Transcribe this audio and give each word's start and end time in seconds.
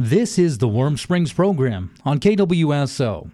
This 0.00 0.38
is 0.38 0.58
the 0.58 0.68
Warm 0.68 0.96
Springs 0.96 1.32
program 1.32 1.92
on 2.04 2.20
KWSO. 2.20 3.32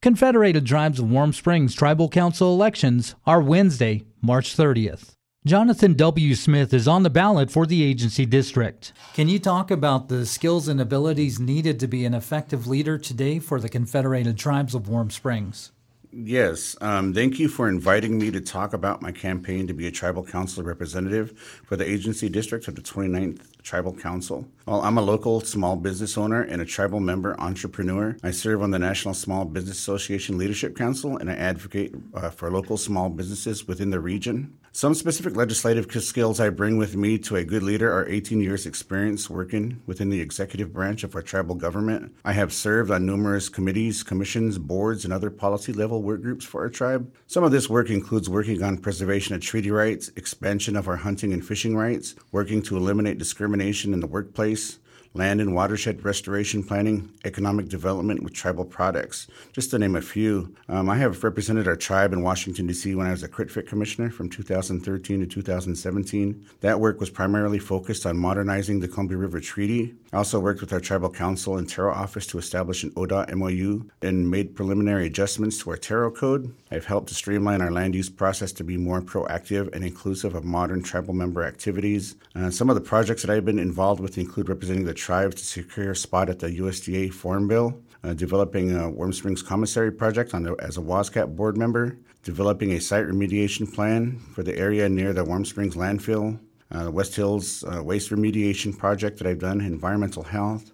Confederated 0.00 0.64
Tribes 0.64 1.00
of 1.00 1.10
Warm 1.10 1.32
Springs 1.32 1.74
Tribal 1.74 2.08
Council 2.08 2.54
elections 2.54 3.16
are 3.26 3.40
Wednesday, 3.40 4.04
March 4.22 4.56
30th. 4.56 5.14
Jonathan 5.44 5.94
W. 5.94 6.36
Smith 6.36 6.72
is 6.72 6.86
on 6.86 7.02
the 7.02 7.10
ballot 7.10 7.50
for 7.50 7.66
the 7.66 7.82
agency 7.82 8.24
district. 8.24 8.92
Can 9.14 9.28
you 9.28 9.40
talk 9.40 9.72
about 9.72 10.08
the 10.08 10.24
skills 10.24 10.68
and 10.68 10.80
abilities 10.80 11.40
needed 11.40 11.80
to 11.80 11.88
be 11.88 12.04
an 12.04 12.14
effective 12.14 12.68
leader 12.68 12.96
today 12.96 13.40
for 13.40 13.58
the 13.58 13.68
Confederated 13.68 14.38
Tribes 14.38 14.76
of 14.76 14.86
Warm 14.86 15.10
Springs? 15.10 15.72
Yes. 16.10 16.74
Um, 16.80 17.12
thank 17.12 17.38
you 17.38 17.48
for 17.48 17.68
inviting 17.68 18.18
me 18.18 18.30
to 18.30 18.40
talk 18.40 18.72
about 18.72 19.02
my 19.02 19.12
campaign 19.12 19.66
to 19.66 19.74
be 19.74 19.86
a 19.86 19.90
tribal 19.90 20.24
council 20.24 20.62
representative 20.62 21.38
for 21.66 21.76
the 21.76 21.88
agency 21.88 22.30
district 22.30 22.66
of 22.66 22.76
the 22.76 22.82
29th 22.82 23.42
Tribal 23.62 23.92
Council. 23.92 24.48
Well, 24.64 24.80
I'm 24.80 24.96
a 24.96 25.02
local 25.02 25.42
small 25.42 25.76
business 25.76 26.16
owner 26.16 26.40
and 26.40 26.62
a 26.62 26.64
tribal 26.64 27.00
member 27.00 27.38
entrepreneur. 27.38 28.16
I 28.22 28.30
serve 28.30 28.62
on 28.62 28.70
the 28.70 28.78
National 28.78 29.12
Small 29.12 29.44
Business 29.44 29.78
Association 29.78 30.38
Leadership 30.38 30.74
Council 30.74 31.18
and 31.18 31.30
I 31.30 31.34
advocate 31.34 31.94
uh, 32.14 32.30
for 32.30 32.50
local 32.50 32.78
small 32.78 33.10
businesses 33.10 33.68
within 33.68 33.90
the 33.90 34.00
region. 34.00 34.56
Some 34.72 34.94
specific 34.94 35.34
legislative 35.34 35.90
skills 36.02 36.40
I 36.40 36.50
bring 36.50 36.78
with 36.78 36.94
me 36.94 37.18
to 37.18 37.36
a 37.36 37.44
good 37.44 37.62
leader 37.62 37.92
are 37.92 38.08
18 38.08 38.40
years' 38.40 38.64
experience 38.64 39.28
working 39.28 39.82
within 39.86 40.08
the 40.08 40.20
executive 40.20 40.72
branch 40.72 41.02
of 41.04 41.14
our 41.14 41.22
tribal 41.22 41.54
government. 41.54 42.14
I 42.24 42.32
have 42.34 42.52
served 42.52 42.90
on 42.90 43.04
numerous 43.04 43.48
committees, 43.48 44.02
commissions, 44.02 44.56
boards, 44.56 45.04
and 45.04 45.12
other 45.12 45.30
policy 45.30 45.72
level 45.72 45.97
work 46.02 46.22
groups 46.22 46.44
for 46.44 46.62
our 46.62 46.68
tribe. 46.68 47.12
Some 47.26 47.44
of 47.44 47.52
this 47.52 47.68
work 47.68 47.90
includes 47.90 48.28
working 48.28 48.62
on 48.62 48.78
preservation 48.78 49.34
of 49.34 49.40
treaty 49.40 49.70
rights, 49.70 50.10
expansion 50.16 50.76
of 50.76 50.88
our 50.88 50.96
hunting 50.96 51.32
and 51.32 51.44
fishing 51.44 51.76
rights, 51.76 52.14
working 52.32 52.62
to 52.62 52.76
eliminate 52.76 53.18
discrimination 53.18 53.92
in 53.92 54.00
the 54.00 54.06
workplace, 54.06 54.78
land 55.14 55.40
and 55.40 55.54
watershed 55.54 56.04
restoration 56.04 56.62
planning, 56.62 57.12
economic 57.24 57.68
development 57.68 58.22
with 58.22 58.32
tribal 58.32 58.64
products, 58.64 59.26
just 59.52 59.70
to 59.70 59.78
name 59.78 59.96
a 59.96 60.00
few. 60.00 60.54
Um, 60.68 60.88
I 60.88 60.96
have 60.96 61.24
represented 61.24 61.66
our 61.66 61.76
tribe 61.76 62.12
in 62.12 62.22
Washington, 62.22 62.66
D.C. 62.66 62.94
when 62.94 63.06
I 63.06 63.10
was 63.10 63.22
a 63.22 63.28
CRITFC 63.28 63.66
commissioner 63.66 64.10
from 64.10 64.28
2013 64.28 65.20
to 65.20 65.26
2017. 65.26 66.46
That 66.60 66.80
work 66.80 67.00
was 67.00 67.10
primarily 67.10 67.58
focused 67.58 68.06
on 68.06 68.16
modernizing 68.16 68.80
the 68.80 68.88
Columbia 68.88 69.16
River 69.16 69.40
Treaty. 69.40 69.94
I 70.12 70.16
also 70.18 70.40
worked 70.40 70.60
with 70.60 70.72
our 70.72 70.80
tribal 70.80 71.10
council 71.10 71.58
and 71.58 71.68
TERO 71.68 71.92
office 71.92 72.26
to 72.28 72.38
establish 72.38 72.82
an 72.82 72.90
ODOT 72.92 73.34
MOU 73.34 73.88
and 74.02 74.30
made 74.30 74.54
preliminary 74.54 75.06
adjustments 75.06 75.58
to 75.58 75.70
our 75.70 75.76
TERO 75.76 76.10
code. 76.10 76.54
I've 76.70 76.86
helped 76.86 77.08
to 77.08 77.14
streamline 77.14 77.60
our 77.60 77.70
land 77.70 77.94
use 77.94 78.08
process 78.08 78.52
to 78.52 78.64
be 78.64 78.76
more 78.76 79.02
proactive 79.02 79.74
and 79.74 79.84
inclusive 79.84 80.34
of 80.34 80.44
modern 80.44 80.82
tribal 80.82 81.14
member 81.14 81.44
activities. 81.44 82.16
Uh, 82.34 82.50
some 82.50 82.70
of 82.70 82.74
the 82.74 82.80
projects 82.80 83.22
that 83.22 83.30
I've 83.30 83.44
been 83.44 83.58
involved 83.58 84.00
with 84.00 84.16
include 84.18 84.48
representing 84.48 84.84
the 84.84 84.94
tribes 84.98 85.36
to 85.36 85.44
secure 85.44 85.92
a 85.92 85.96
spot 85.96 86.28
at 86.28 86.38
the 86.38 86.48
USDA 86.48 87.12
Farm 87.12 87.48
Bill, 87.48 87.80
uh, 88.04 88.14
developing 88.14 88.76
a 88.76 88.90
Warm 88.90 89.12
Springs 89.12 89.42
Commissary 89.42 89.92
project 89.92 90.32
the, 90.32 90.54
as 90.58 90.76
a 90.76 90.80
WASCAP 90.80 91.34
board 91.34 91.56
member, 91.56 91.98
developing 92.22 92.72
a 92.72 92.80
site 92.80 93.06
remediation 93.06 93.72
plan 93.72 94.18
for 94.34 94.42
the 94.42 94.56
area 94.58 94.88
near 94.88 95.12
the 95.12 95.24
Warm 95.24 95.44
Springs 95.44 95.74
landfill, 95.74 96.38
uh, 96.70 96.90
West 96.90 97.14
Hills 97.16 97.64
uh, 97.64 97.82
waste 97.82 98.10
remediation 98.10 98.76
project 98.76 99.18
that 99.18 99.26
I've 99.26 99.38
done, 99.38 99.60
environmental 99.60 100.22
health, 100.22 100.72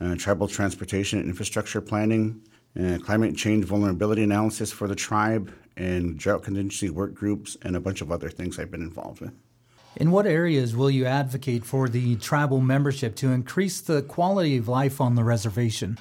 uh, 0.00 0.14
tribal 0.16 0.48
transportation 0.48 1.18
and 1.18 1.28
infrastructure 1.28 1.80
planning, 1.80 2.40
uh, 2.80 2.98
climate 2.98 3.36
change 3.36 3.64
vulnerability 3.64 4.22
analysis 4.22 4.72
for 4.72 4.88
the 4.88 4.94
tribe, 4.94 5.52
and 5.76 6.18
drought 6.18 6.42
contingency 6.42 6.90
work 6.90 7.14
groups, 7.14 7.56
and 7.62 7.76
a 7.76 7.80
bunch 7.80 8.00
of 8.00 8.10
other 8.10 8.28
things 8.28 8.58
I've 8.58 8.70
been 8.70 8.82
involved 8.82 9.20
with. 9.20 9.32
In 9.98 10.12
what 10.12 10.26
areas 10.26 10.76
will 10.76 10.92
you 10.92 11.06
advocate 11.06 11.64
for 11.64 11.88
the 11.88 12.14
tribal 12.14 12.60
membership 12.60 13.16
to 13.16 13.32
increase 13.32 13.80
the 13.80 14.02
quality 14.02 14.56
of 14.56 14.68
life 14.68 15.00
on 15.00 15.16
the 15.16 15.24
reservation? 15.24 15.98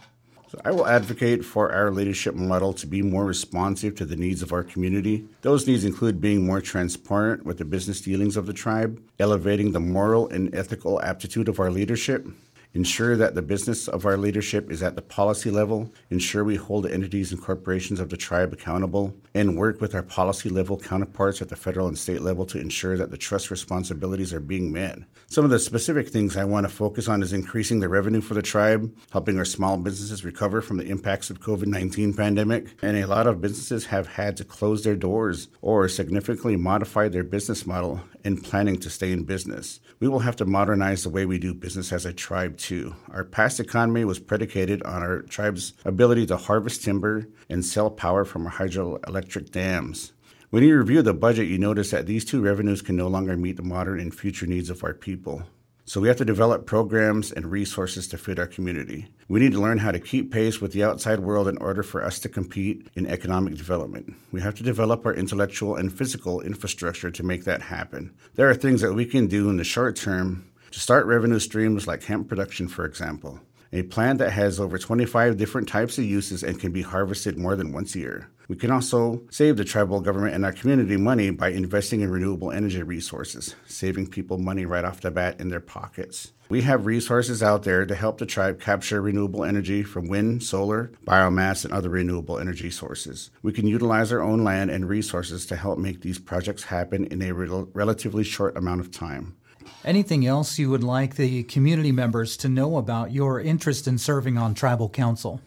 So 0.50 0.62
I 0.64 0.70
will 0.70 0.86
advocate 0.86 1.44
for 1.44 1.72
our 1.72 1.90
leadership 1.90 2.36
model 2.36 2.74
to 2.74 2.86
be 2.86 3.02
more 3.02 3.26
responsive 3.26 3.96
to 3.96 4.06
the 4.06 4.16
needs 4.16 4.44
of 4.44 4.54
our 4.54 4.64
community. 4.64 5.26
Those 5.42 5.66
needs 5.66 5.84
include 5.84 6.22
being 6.22 6.46
more 6.46 6.62
transparent 6.62 7.44
with 7.44 7.58
the 7.58 7.66
business 7.66 8.00
dealings 8.00 8.38
of 8.38 8.46
the 8.46 8.54
tribe, 8.54 9.02
elevating 9.18 9.72
the 9.72 9.80
moral 9.80 10.30
and 10.30 10.54
ethical 10.54 11.02
aptitude 11.02 11.50
of 11.50 11.60
our 11.60 11.72
leadership, 11.72 12.28
ensure 12.74 13.16
that 13.16 13.36
the 13.36 13.42
business 13.42 13.88
of 13.88 14.06
our 14.06 14.18
leadership 14.18 14.72
is 14.72 14.84
at 14.84 14.96
the 14.96 15.02
policy 15.02 15.50
level, 15.50 15.92
ensure 16.10 16.44
we 16.44 16.56
hold 16.56 16.84
the 16.84 16.94
entities 16.94 17.32
and 17.32 17.42
corporations 17.42 18.00
of 18.00 18.10
the 18.10 18.18
tribe 18.18 18.54
accountable, 18.54 19.16
and 19.34 19.58
work 19.58 19.82
with 19.82 19.96
our 19.96 20.04
policy 20.04 20.50
level 20.50 20.78
counterparts 20.78 21.42
at 21.42 21.50
the 21.50 21.56
federal 21.56 21.88
and 21.88 21.98
state 21.98 22.22
level 22.22 22.46
to 22.46 22.60
ensure 22.60 22.98
that 22.98 23.12
the 23.12 23.18
trust 23.18 23.50
responsibilities 23.50 24.34
are 24.34 24.40
being 24.40 24.72
met. 24.72 25.00
Some 25.28 25.44
of 25.44 25.52
the 25.52 25.60
specific 25.60 26.10
things 26.10 26.38
I 26.38 26.46
want 26.46 26.66
to 26.66 26.74
focus 26.74 27.08
on 27.08 27.22
is 27.22 27.34
increasing 27.34 27.80
the 27.80 27.90
revenue 27.90 28.22
for 28.22 28.34
the 28.34 28.42
tribe, 28.42 28.96
helping 29.12 29.38
our 29.38 29.46
small 29.46 29.78
businesses 29.78 30.24
recover 30.24 30.62
from 30.62 30.78
the 30.78 30.88
impacts 30.88 31.30
of 31.30 31.42
COVID-19 31.42 32.16
pandemic, 32.16 32.68
and 32.82 32.98
a 32.98 33.08
lot 33.08 33.28
of 33.28 33.42
businesses 33.42 33.86
have 33.88 34.08
had 34.08 34.38
to 34.38 34.46
close 34.46 34.84
their 34.84 34.96
doors 34.96 35.50
or 35.62 35.90
significantly 35.90 36.56
modify 36.56 37.08
their 37.08 37.24
business 37.24 37.66
model 37.66 38.02
in 38.24 38.38
planning 38.38 38.78
to 38.78 38.90
stay 38.90 39.12
in 39.12 39.24
business. 39.24 39.80
We 40.00 40.08
will 40.08 40.20
have 40.20 40.36
to 40.38 40.46
modernize 40.46 41.04
the 41.04 41.10
way 41.10 41.26
we 41.26 41.40
do 41.40 41.54
business 41.54 41.92
as 41.92 42.06
a 42.06 42.14
tribe 42.14 42.57
too. 42.58 42.96
Our 43.12 43.24
past 43.24 43.60
economy 43.60 44.06
was 44.06 44.20
predicated 44.20 44.84
on 44.84 45.02
our 45.02 45.22
tribe's 45.22 45.74
ability 45.86 46.26
to 46.28 46.38
harvest 46.38 46.84
timber 46.84 47.28
and 47.50 47.66
sell 47.66 47.90
power 47.90 48.26
from 48.26 48.46
our 48.46 48.52
hydroelectric 48.54 49.52
dams. 49.52 50.14
When 50.50 50.64
you 50.64 50.78
review 50.78 51.02
the 51.02 51.14
budget, 51.14 51.48
you 51.48 51.58
notice 51.58 51.92
that 51.92 52.06
these 52.06 52.24
two 52.24 52.42
revenues 52.42 52.82
can 52.82 52.96
no 52.96 53.08
longer 53.08 53.36
meet 53.36 53.58
the 53.58 53.64
modern 53.64 54.00
and 54.00 54.16
future 54.16 54.46
needs 54.46 54.70
of 54.70 54.84
our 54.84 54.94
people. 54.94 55.44
So 55.90 56.02
we 56.02 56.10
have 56.10 56.18
to 56.18 56.26
develop 56.26 56.66
programs 56.66 57.32
and 57.32 57.50
resources 57.50 58.10
to 58.10 58.18
fit 58.18 58.40
our 58.40 58.46
community. 58.46 59.08
We 59.30 59.40
need 59.40 59.54
to 59.54 59.62
learn 59.62 59.78
how 59.78 59.92
to 59.92 60.02
keep 60.02 60.34
pace 60.34 60.60
with 60.60 60.74
the 60.74 60.84
outside 60.84 61.22
world 61.22 61.48
in 61.48 61.58
order 61.60 61.82
for 61.82 62.04
us 62.04 62.20
to 62.20 62.30
compete 62.30 62.90
in 62.96 63.08
economic 63.08 63.56
development. 63.56 64.14
We 64.34 64.42
have 64.42 64.56
to 64.56 64.64
develop 64.64 65.06
our 65.06 65.14
intellectual 65.14 65.78
and 65.78 65.92
physical 65.92 66.42
infrastructure 66.42 67.10
to 67.10 67.24
make 67.24 67.46
that 67.46 67.62
happen. 67.62 68.14
There 68.36 68.50
are 68.50 68.54
things 68.54 68.82
that 68.82 68.96
we 68.96 69.06
can 69.06 69.28
do 69.28 69.50
in 69.50 69.56
the 69.56 69.64
short 69.64 69.96
term 69.96 70.50
to 70.72 70.80
start 70.80 71.06
revenue 71.06 71.40
streams 71.40 71.88
like 71.88 72.04
hemp 72.04 72.28
production, 72.28 72.68
for 72.68 72.86
example 72.86 73.40
a 73.74 73.84
plant 73.84 74.20
that 74.20 74.32
has 74.32 74.60
over 74.60 74.78
25 74.78 75.38
different 75.38 75.68
types 75.68 75.98
of 75.98 76.06
uses 76.06 76.44
and 76.44 76.60
can 76.60 76.72
be 76.72 76.82
harvested 76.82 77.38
more 77.38 77.56
than 77.56 77.72
once 77.74 77.96
a 77.96 78.00
year. 78.00 78.30
We 78.48 78.56
can 78.56 78.72
also 78.72 79.24
save 79.30 79.58
the 79.58 79.66
tribal 79.66 80.00
government 80.00 80.34
and 80.34 80.46
our 80.46 80.54
community 80.54 80.96
money 80.96 81.32
by 81.32 81.50
investing 81.50 82.00
in 82.00 82.10
renewable 82.10 82.50
energy 82.50 82.82
resources, 82.82 83.56
saving 83.66 84.08
people 84.08 84.38
money 84.38 84.66
right 84.66 84.86
off 84.86 85.02
the 85.02 85.12
bat 85.12 85.42
in 85.42 85.50
their 85.50 85.60
pockets. 85.60 86.32
We 86.48 86.62
have 86.62 86.86
resources 86.86 87.44
out 87.44 87.64
there 87.64 87.86
to 87.86 87.94
help 87.94 88.20
the 88.20 88.26
tribe 88.26 88.62
capture 88.62 89.02
renewable 89.02 89.44
energy 89.44 89.84
from 89.84 90.08
wind, 90.08 90.44
solar, 90.44 90.94
biomass, 91.06 91.66
and 91.66 91.74
other 91.74 91.90
renewable 91.90 92.40
energy 92.40 92.72
sources. 92.72 93.32
We 93.42 93.52
can 93.52 93.68
utilize 93.68 94.14
our 94.14 94.22
own 94.22 94.46
land 94.46 94.72
and 94.72 94.88
resources 94.88 95.46
to 95.48 95.58
help 95.58 95.78
make 95.78 96.00
these 96.00 96.20
projects 96.20 96.64
happen 96.64 97.04
in 97.08 97.22
a 97.22 97.34
rel- 97.34 97.68
relatively 97.74 98.24
short 98.24 98.56
amount 98.56 98.80
of 98.80 98.92
time. 98.92 99.36
Anything 99.84 100.26
else 100.26 100.60
you 100.60 100.70
would 100.70 100.84
like 100.84 101.16
the 101.16 101.44
community 101.44 101.92
members 101.92 102.38
to 102.38 102.50
know 102.50 102.78
about 102.78 103.12
your 103.12 103.40
interest 103.40 103.88
in 103.88 103.98
serving 103.98 104.38
on 104.38 104.54
tribal 104.54 104.90
council? 104.90 105.42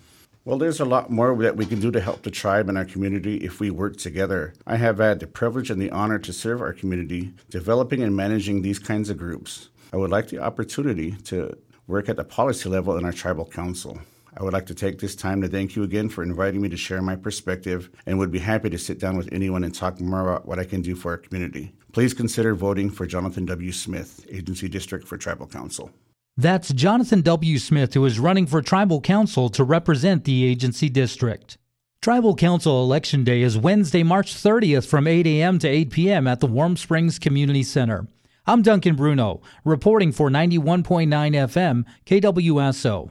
Well, 0.44 0.56
there's 0.56 0.80
a 0.80 0.86
lot 0.86 1.10
more 1.10 1.36
that 1.42 1.56
we 1.56 1.66
can 1.66 1.80
do 1.80 1.90
to 1.90 2.00
help 2.00 2.22
the 2.22 2.30
tribe 2.30 2.68
and 2.68 2.78
our 2.78 2.86
community 2.86 3.36
if 3.36 3.60
we 3.60 3.70
work 3.70 3.98
together. 3.98 4.54
I 4.66 4.76
have 4.76 4.98
had 4.98 5.20
the 5.20 5.26
privilege 5.26 5.70
and 5.70 5.80
the 5.80 5.90
honor 5.90 6.18
to 6.18 6.32
serve 6.32 6.62
our 6.62 6.72
community, 6.72 7.34
developing 7.50 8.02
and 8.02 8.16
managing 8.16 8.62
these 8.62 8.78
kinds 8.78 9.10
of 9.10 9.18
groups. 9.18 9.68
I 9.92 9.98
would 9.98 10.10
like 10.10 10.28
the 10.28 10.38
opportunity 10.38 11.12
to 11.24 11.58
work 11.86 12.08
at 12.08 12.16
the 12.16 12.24
policy 12.24 12.68
level 12.68 12.96
in 12.96 13.04
our 13.04 13.12
tribal 13.12 13.44
council. 13.44 14.00
I 14.36 14.42
would 14.42 14.52
like 14.52 14.66
to 14.66 14.74
take 14.74 14.98
this 14.98 15.16
time 15.16 15.42
to 15.42 15.48
thank 15.48 15.76
you 15.76 15.82
again 15.82 16.08
for 16.08 16.22
inviting 16.22 16.62
me 16.62 16.68
to 16.68 16.76
share 16.76 17.02
my 17.02 17.16
perspective 17.16 17.90
and 18.06 18.18
would 18.18 18.30
be 18.30 18.38
happy 18.38 18.70
to 18.70 18.78
sit 18.78 18.98
down 18.98 19.16
with 19.16 19.28
anyone 19.32 19.64
and 19.64 19.74
talk 19.74 20.00
more 20.00 20.22
about 20.22 20.46
what 20.46 20.58
I 20.58 20.64
can 20.64 20.82
do 20.82 20.94
for 20.94 21.10
our 21.10 21.18
community. 21.18 21.72
Please 21.92 22.14
consider 22.14 22.54
voting 22.54 22.90
for 22.90 23.06
Jonathan 23.06 23.44
W. 23.46 23.72
Smith, 23.72 24.24
Agency 24.30 24.68
District 24.68 25.06
for 25.06 25.16
Tribal 25.16 25.46
Council. 25.46 25.90
That's 26.36 26.72
Jonathan 26.72 27.20
W. 27.22 27.58
Smith, 27.58 27.94
who 27.94 28.04
is 28.04 28.20
running 28.20 28.46
for 28.46 28.62
Tribal 28.62 29.00
Council 29.00 29.48
to 29.50 29.64
represent 29.64 30.24
the 30.24 30.44
Agency 30.44 30.88
District. 30.88 31.58
Tribal 32.00 32.34
Council 32.34 32.82
Election 32.82 33.24
Day 33.24 33.42
is 33.42 33.58
Wednesday, 33.58 34.02
March 34.02 34.34
30th 34.34 34.86
from 34.86 35.06
8 35.06 35.26
a.m. 35.26 35.58
to 35.58 35.68
8 35.68 35.90
p.m. 35.90 36.26
at 36.26 36.40
the 36.40 36.46
Warm 36.46 36.76
Springs 36.76 37.18
Community 37.18 37.62
Center. 37.62 38.06
I'm 38.46 38.62
Duncan 38.62 38.96
Bruno, 38.96 39.42
reporting 39.64 40.12
for 40.12 40.30
91.9 40.30 41.08
FM 41.08 41.84
KWSO. 42.06 43.10